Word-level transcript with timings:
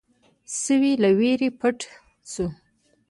سوی 0.61 0.93
له 1.03 1.09
وېرې 1.19 1.49
پټ 1.59 1.77
شو. 2.31 2.45